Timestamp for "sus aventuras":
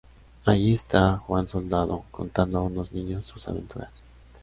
3.27-3.91